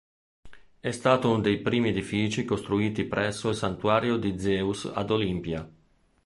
È 0.79 0.89
stato 0.89 1.29
uno 1.29 1.41
dei 1.41 1.61
primi 1.61 1.89
edifici 1.89 2.43
costruiti 2.43 3.05
presso 3.05 3.49
il 3.49 3.55
santuario 3.55 4.17
di 4.17 4.39
Zeus 4.39 4.85
ad 4.91 5.11
Olimpia. 5.11 5.71